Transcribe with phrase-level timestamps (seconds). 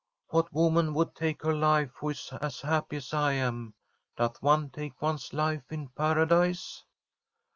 [0.31, 3.75] 'What woman would take her life who is as happy as I am?
[4.17, 6.83] Doth one take one's life in Paradise